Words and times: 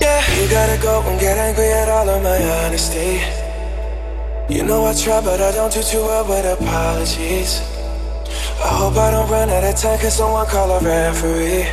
Yeah, 0.00 0.22
you 0.34 0.50
gotta 0.50 0.80
go 0.82 1.02
and 1.06 1.20
get 1.20 1.38
angry 1.38 1.70
at 1.70 1.88
all 1.88 2.08
of 2.08 2.22
my 2.22 2.42
honesty. 2.64 3.20
You 4.52 4.64
know 4.64 4.84
I 4.86 4.94
try, 4.94 5.20
but 5.20 5.40
I 5.40 5.52
don't 5.52 5.72
do 5.72 5.82
too 5.82 6.02
well 6.02 6.26
with 6.28 6.44
apologies. 6.44 7.60
I 8.60 8.68
hope 8.74 8.96
I 8.96 9.10
don't 9.12 9.30
run 9.30 9.50
out 9.50 9.62
of 9.64 9.76
time, 9.76 9.98
cause 10.00 10.16
someone 10.16 10.46
call 10.46 10.70
a 10.72 10.80
referee. 10.80 11.64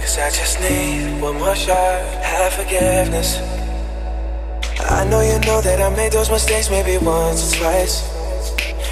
Cause 0.00 0.18
I 0.18 0.28
just 0.30 0.60
need 0.60 1.20
one 1.20 1.38
more 1.38 1.56
shot, 1.56 2.02
have 2.22 2.52
forgiveness. 2.52 3.38
I 4.80 5.04
know 5.08 5.20
you 5.22 5.38
know 5.46 5.60
that 5.62 5.80
I 5.80 5.88
made 5.96 6.12
those 6.12 6.30
mistakes 6.30 6.68
maybe 6.70 6.98
once 6.98 7.54
or 7.54 7.56
twice. 7.58 8.04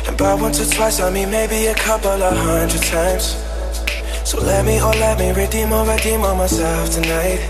And 0.09 0.17
by 0.17 0.35
once 0.35 0.61
or 0.61 0.75
twice, 0.75 1.01
I 1.01 1.11
mean 1.11 1.31
maybe 1.31 1.67
a 1.67 1.75
couple 1.75 2.11
of 2.11 2.37
hundred 2.37 2.83
times. 2.83 3.48
So 4.29 4.39
let 4.43 4.67
me, 4.67 4.79
oh 4.79 4.91
let 5.01 5.19
me 5.19 5.33
redeem 5.33 5.73
or 5.73 5.89
redeem 5.89 6.21
on 6.21 6.37
myself 6.37 6.91
tonight. 6.91 7.41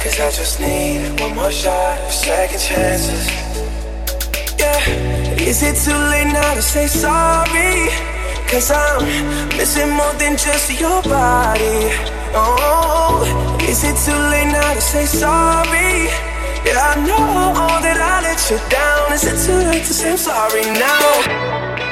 Cause 0.00 0.18
I 0.18 0.30
just 0.30 0.60
need 0.60 1.20
one 1.20 1.34
more 1.36 1.52
shot, 1.52 2.00
of 2.00 2.10
second 2.10 2.58
chances. 2.58 3.28
Yeah, 4.58 4.80
is 5.44 5.62
it 5.62 5.76
too 5.84 5.92
late 5.92 6.32
now 6.32 6.54
to 6.54 6.62
say 6.62 6.86
sorry? 6.86 7.92
Cause 8.48 8.70
I'm 8.70 9.04
missing 9.58 9.90
more 9.90 10.14
than 10.14 10.38
just 10.38 10.72
your 10.80 11.02
body. 11.02 11.92
Oh, 12.32 13.60
is 13.68 13.84
it 13.84 13.96
too 14.00 14.16
late 14.32 14.50
now 14.56 14.72
to 14.72 14.80
say 14.80 15.04
sorry? 15.04 16.08
Yeah, 16.64 16.80
I 16.80 16.94
know 17.04 17.52
that 17.84 18.00
I 18.00 18.22
let 18.24 18.40
you 18.48 18.56
down. 18.70 19.12
Is 19.12 19.24
it 19.28 19.36
too 19.44 19.68
late 19.68 19.84
to 19.84 19.92
say 19.92 20.12
I'm 20.12 20.16
sorry 20.16 20.64
now? 20.80 21.91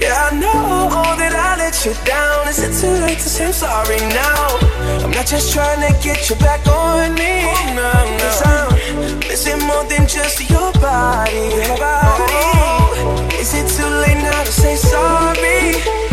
Yeah, 0.00 0.28
I 0.30 0.38
know 0.38 0.90
that 1.20 1.34
I 1.34 1.56
let 1.56 1.74
you 1.84 1.94
down. 2.04 2.48
Is 2.48 2.58
it 2.58 2.72
too 2.80 2.92
late 3.04 3.18
to 3.18 3.28
say 3.28 3.46
I'm 3.46 3.52
sorry 3.52 3.98
now? 4.12 4.58
I'm 5.04 5.10
not 5.10 5.26
just 5.26 5.52
trying 5.52 5.80
to 5.86 5.92
get 6.02 6.28
you 6.28 6.36
back 6.36 6.66
on 6.66 7.14
me. 7.14 7.44
Oh, 7.44 7.72
no, 7.78 7.92
no. 8.18 8.24
Cause 8.24 8.42
I'm 8.44 9.18
missing 9.20 9.60
more 9.66 9.84
than 9.84 10.06
just 10.06 10.48
your 10.50 10.72
body. 10.74 11.32
Your 11.32 11.78
body. 11.78 12.24
Oh, 12.30 13.28
is 13.40 13.54
it 13.54 13.66
too 13.76 13.90
late 14.02 14.22
now 14.22 14.44
to 14.44 14.52
say 14.52 14.76
sorry? 14.76 16.03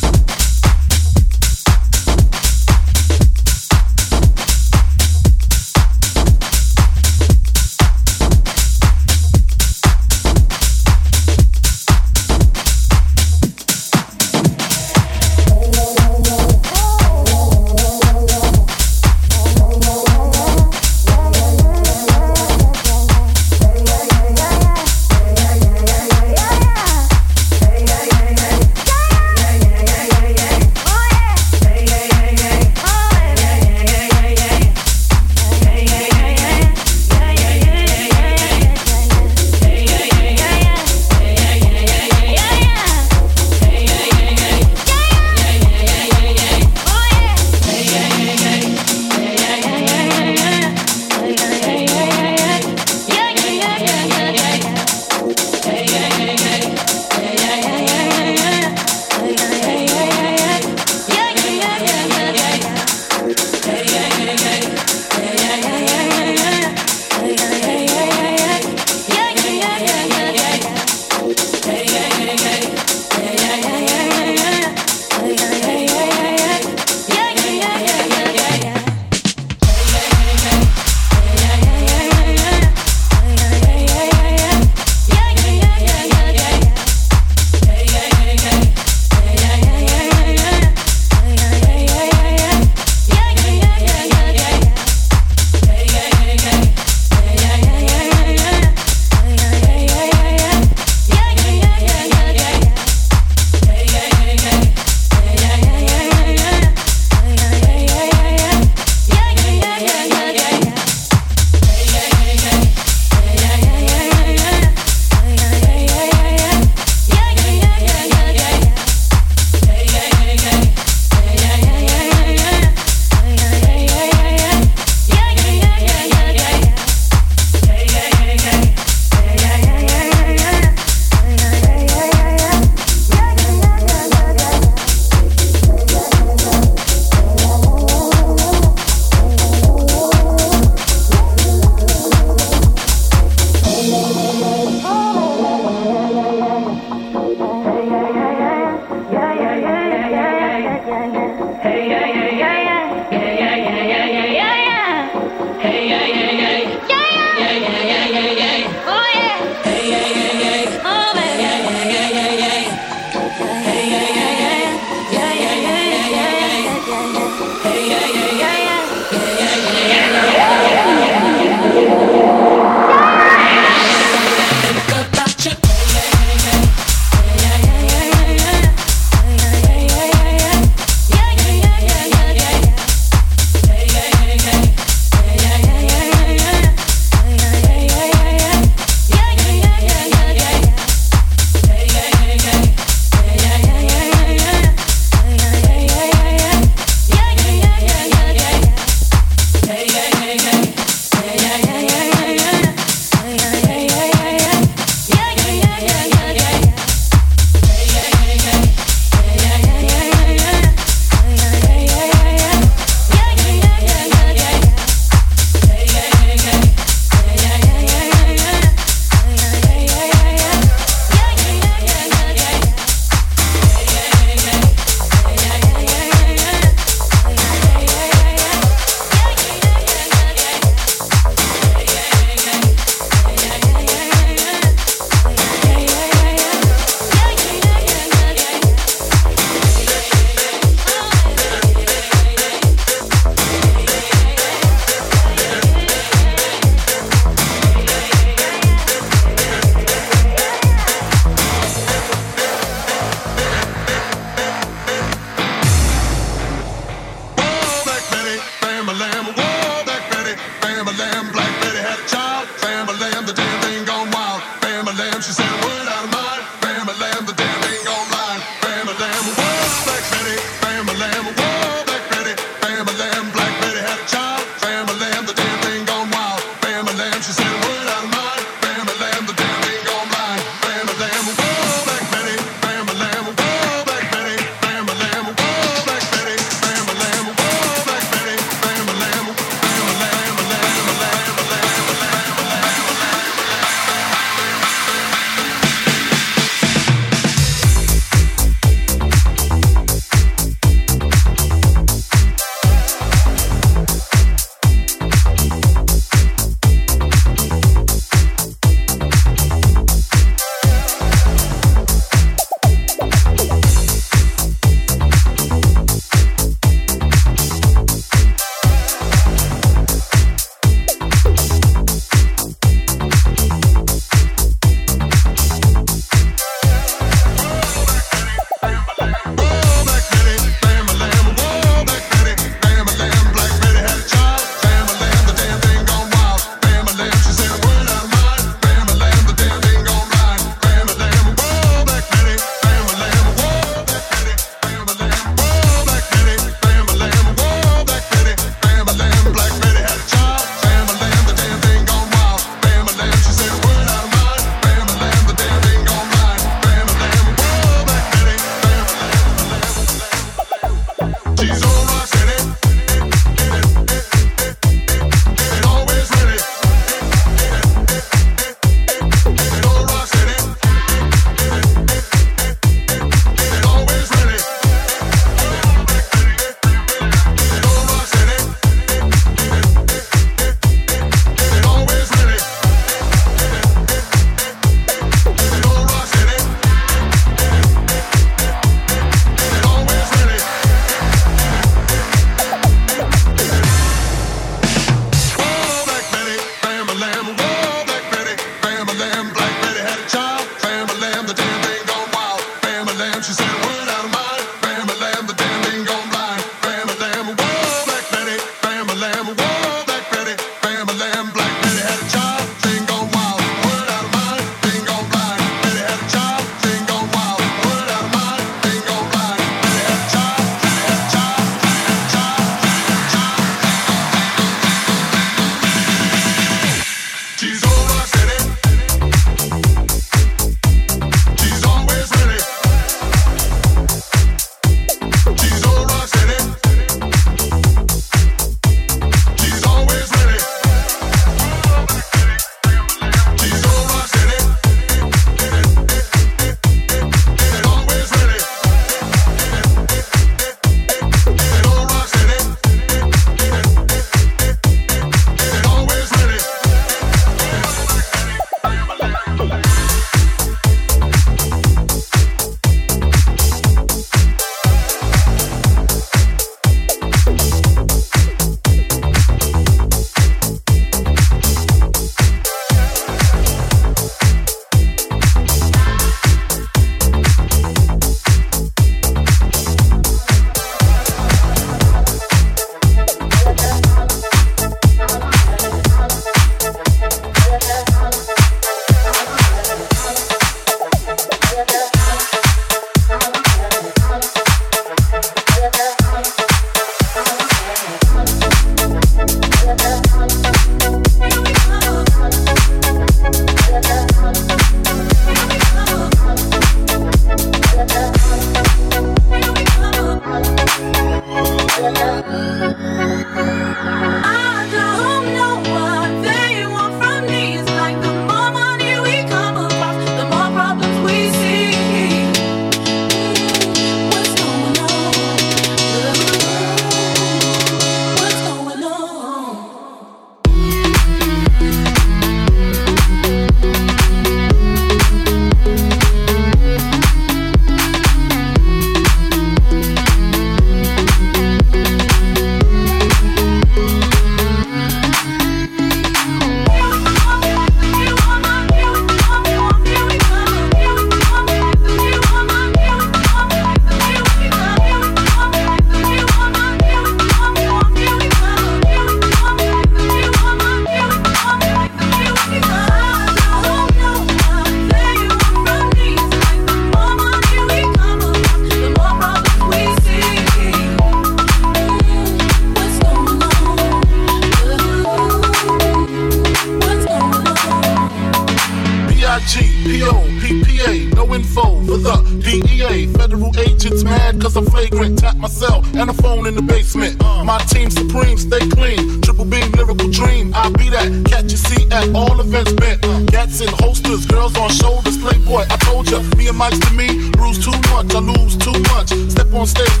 on 599.61 599.67
stage 599.67 600.00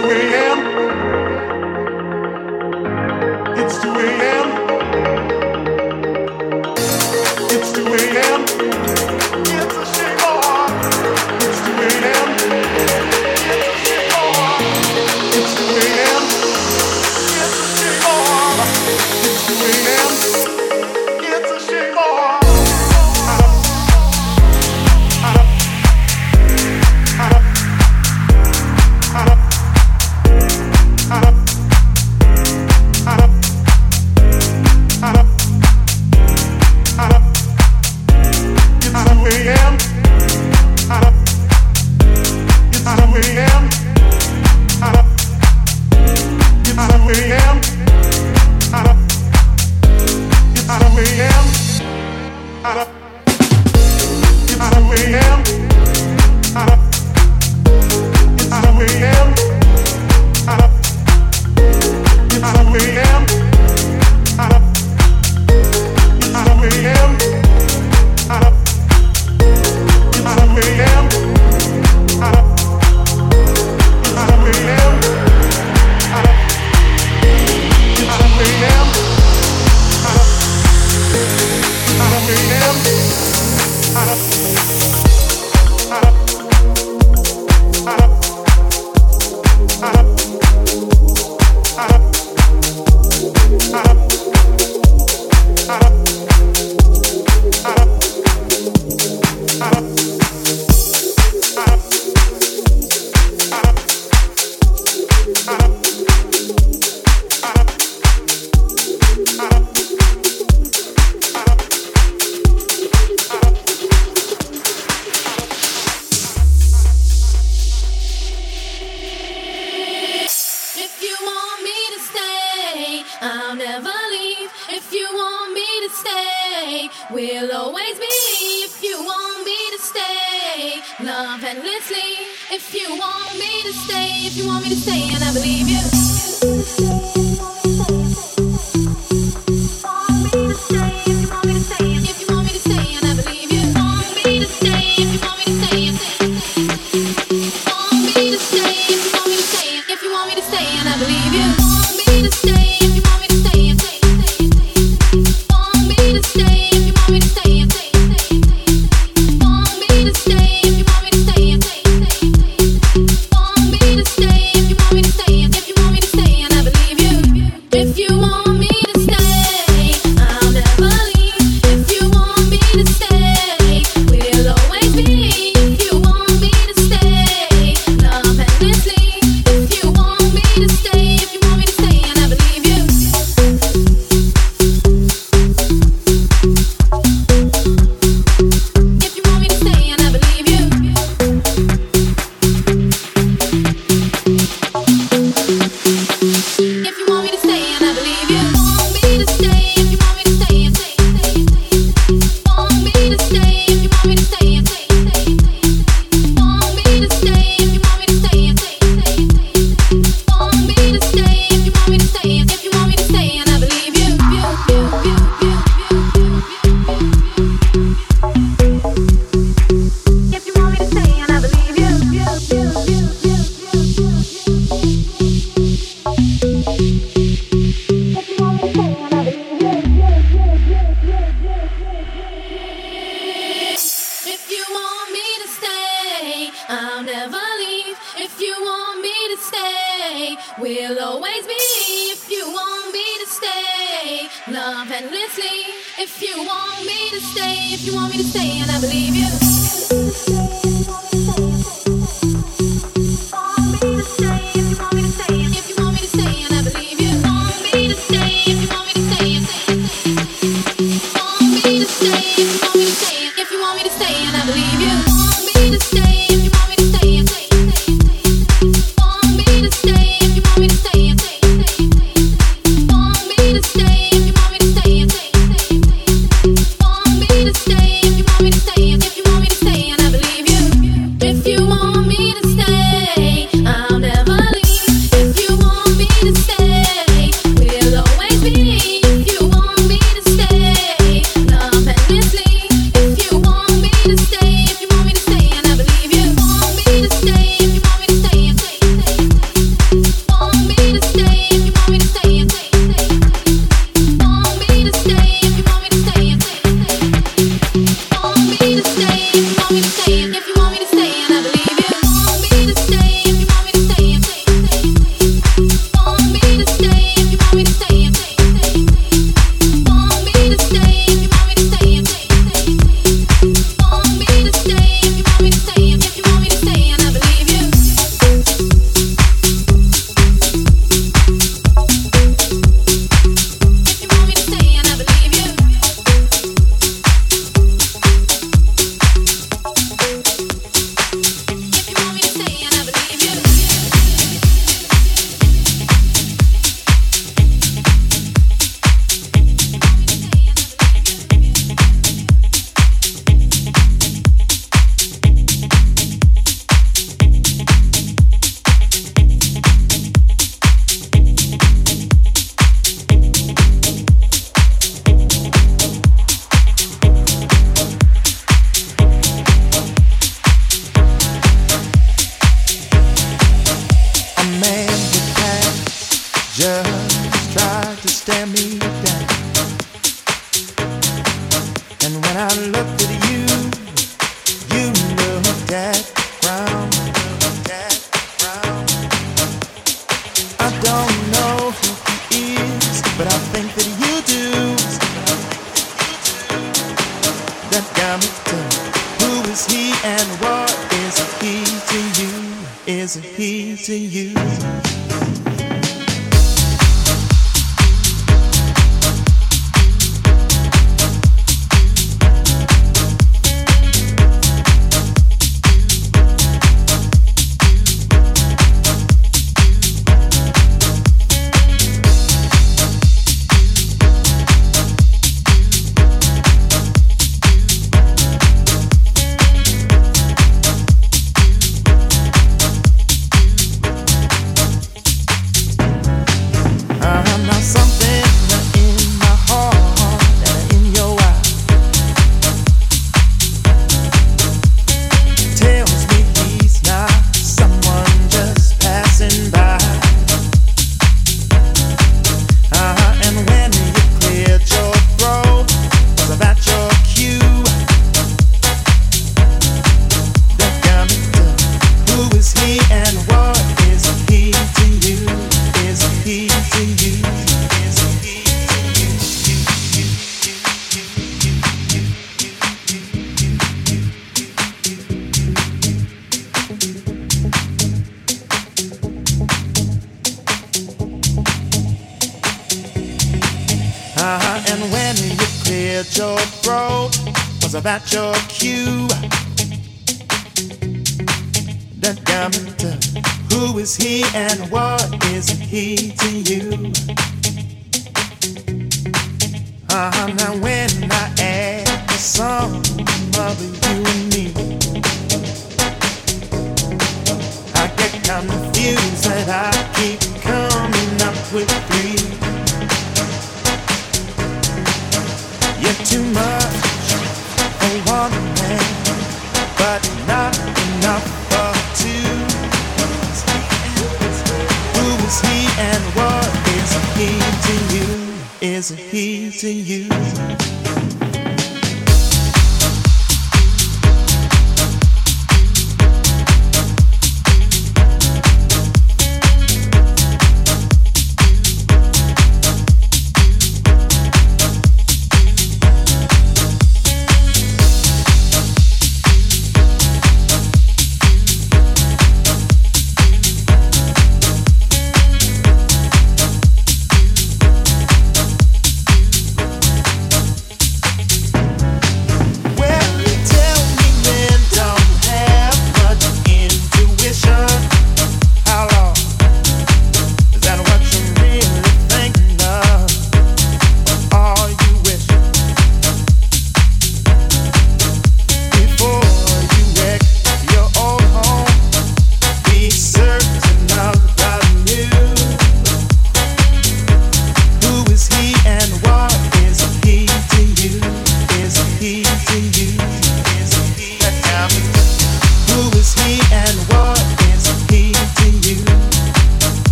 stay 0.00 0.47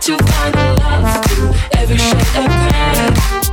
to 0.00 0.16
find 0.16 0.54
the 0.54 0.76
love 0.80 1.24
through 1.26 1.52
every 1.80 1.96
shade 1.96 2.36
of 2.36 3.42
gray. 3.42 3.47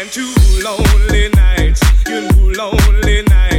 and 0.00 0.12
two 0.12 0.32
lonely 0.62 1.28
nights, 1.30 1.82
you 2.06 2.28
lonely 2.54 3.22
nights. 3.22 3.57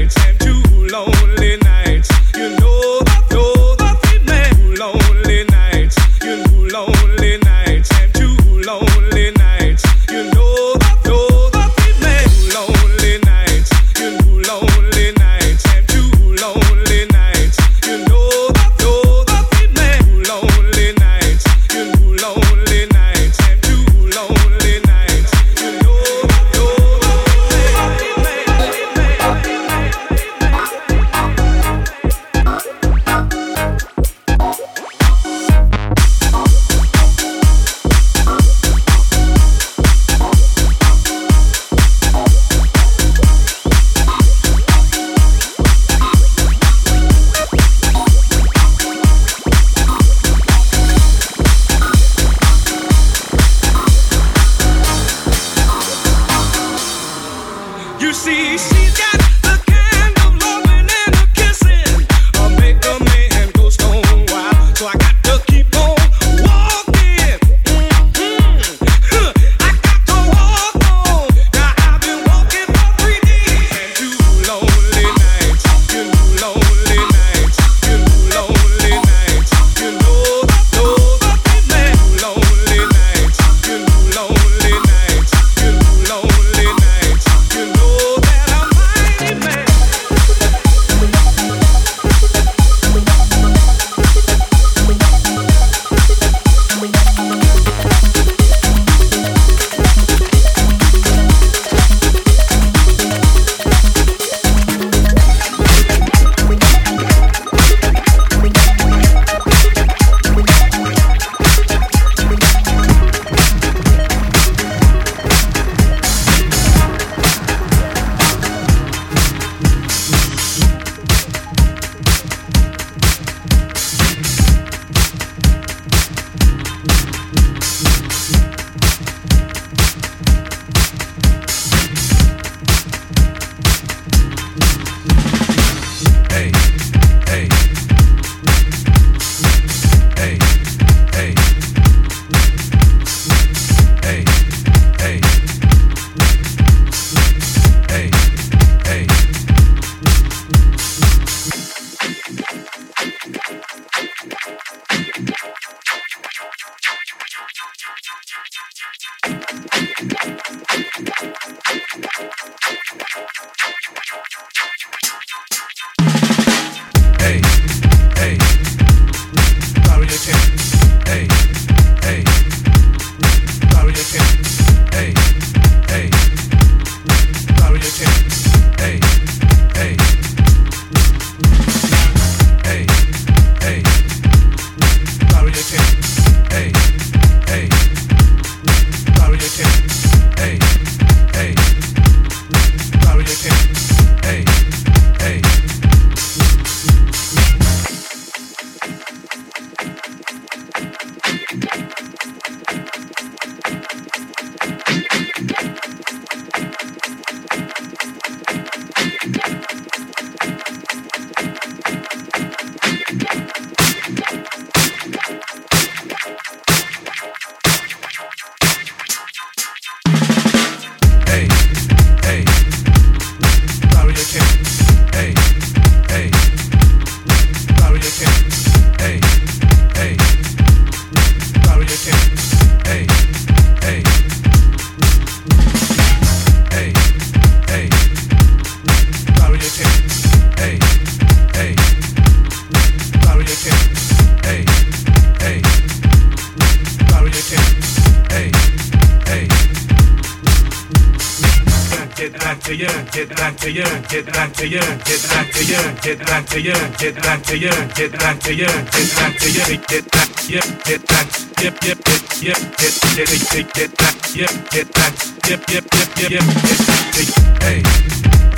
to 254.59 254.67
you, 254.67 254.79
get 254.79 255.23
back 255.29 255.51
to 255.53 255.63
you, 255.63 255.79
get 256.01 256.19
back 256.19 256.45
to 256.47 256.59
you, 256.59 256.73
get 256.99 257.15
back 257.15 257.41
to 257.43 257.57
you, 257.57 257.71
get 257.95 258.11
back 258.11 258.39
to 258.41 258.53
you, 258.53 258.65
get 258.67 259.15
back 259.15 259.37
to 259.39 259.49
you, 259.49 259.77
get 259.87 260.11
back, 260.11 260.49
yep, 260.49 260.65
get 260.83 261.07
back, 261.07 261.27
yep, 261.63 261.75
yep, 261.81 261.97
yep, 262.05 262.21
yep, 262.41 262.63
get, 262.75 262.93
get, 263.15 263.73
get, 263.73 263.97
back, 263.97 264.15
yep, 264.35 264.51
get 264.69 264.93
back, 264.93 265.13
yep, 265.47 265.63
yep, 265.69 265.85
yep, 265.93 266.09
yep, 266.19 266.31
yep, 266.31 266.43
get 266.43 266.79
back 266.87 267.03
to 267.15 267.23
you. 267.23 267.33
Hey, 267.63 267.79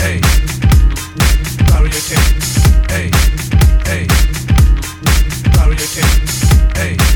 hey, 0.02 0.18
Barrier 1.70 2.02
King, 2.10 2.28
hey, 2.90 3.08
hey, 3.86 4.08
Barrier 5.54 5.88
King, 5.94 6.98
hey. 6.98 7.11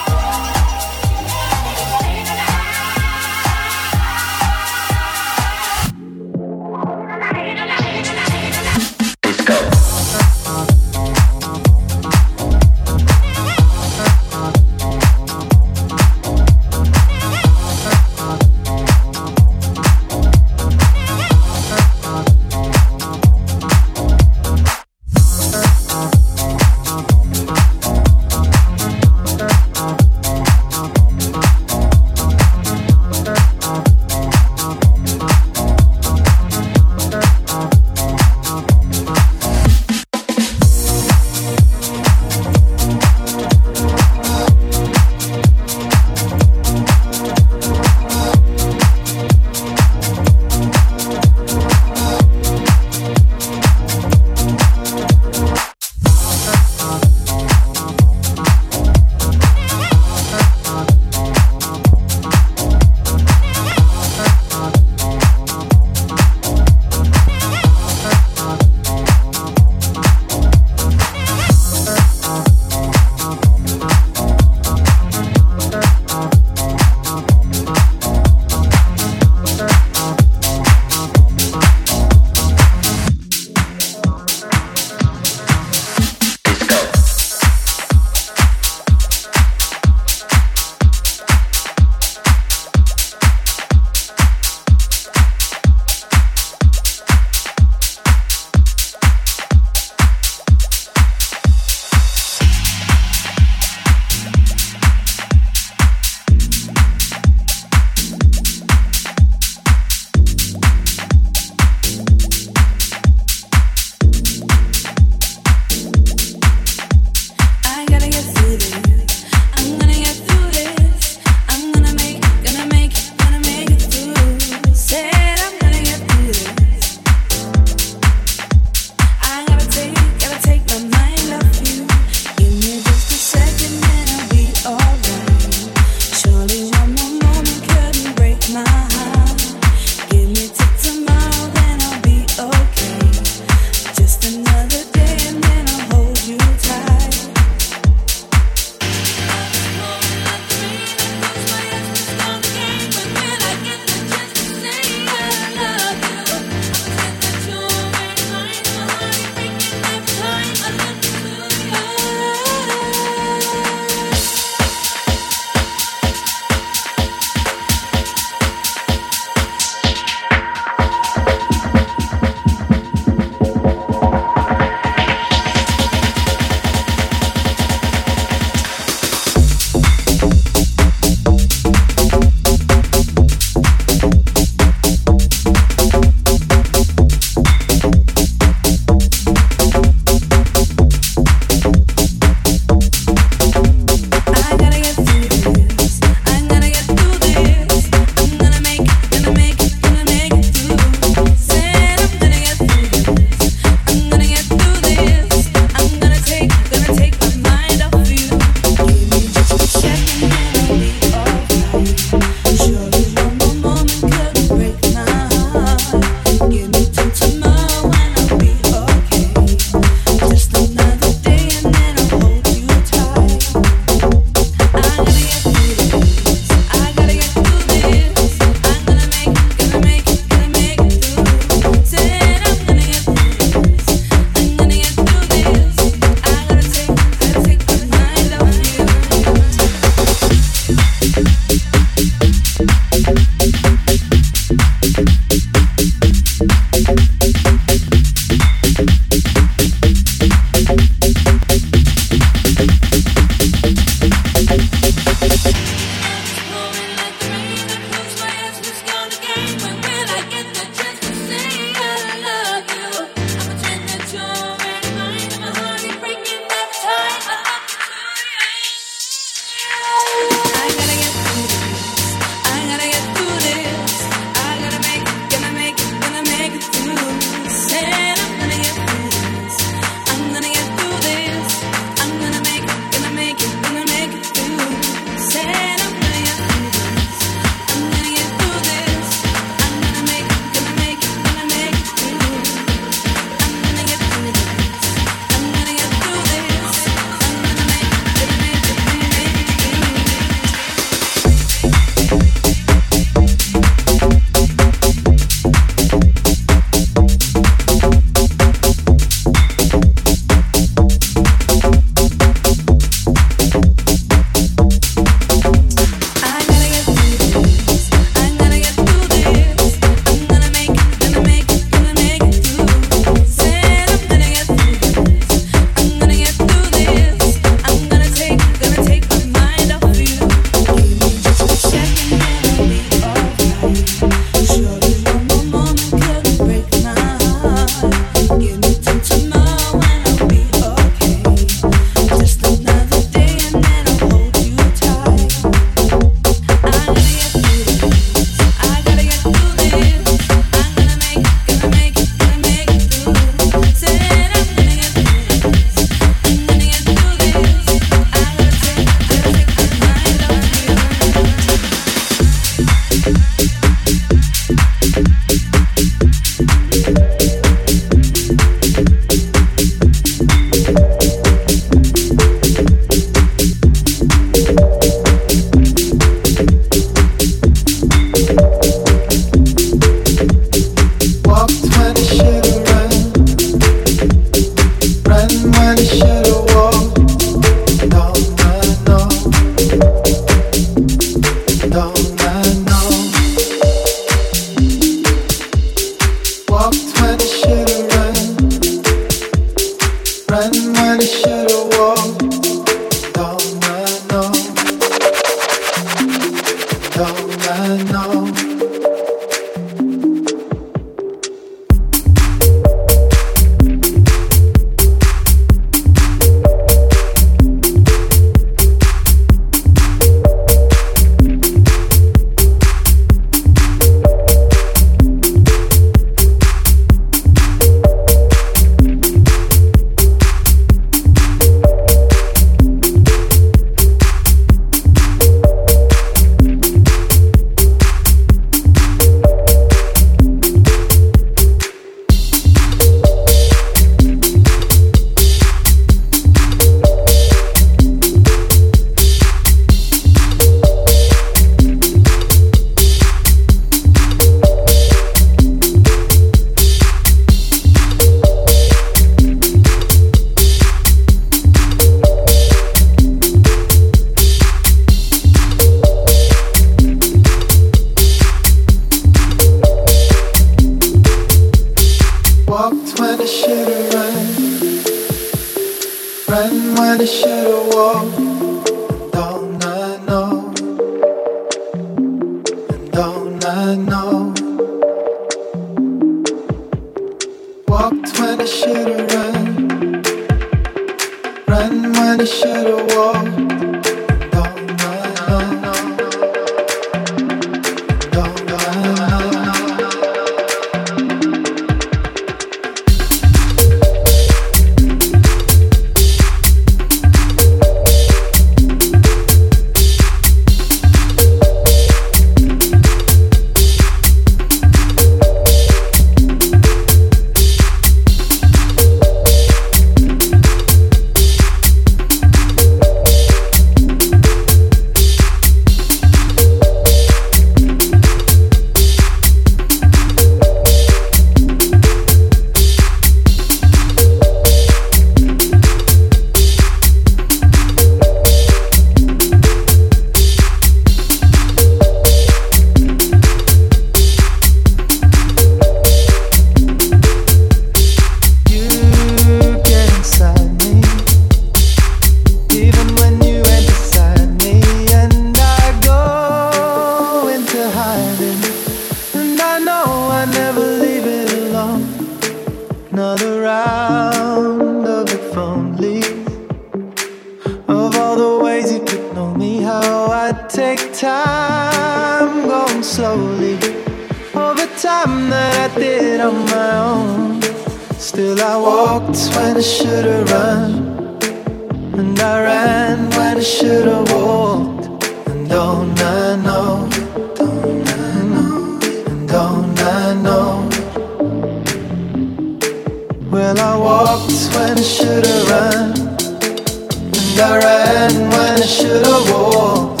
I 597.56 597.58
ran 597.58 598.12
when 598.28 598.62
I 598.62 598.66
should 598.66 599.06
have 599.06 599.30
walked. 599.30 600.00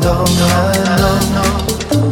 Don't 0.00 0.32
no, 0.38 1.20
no. 1.34 2.07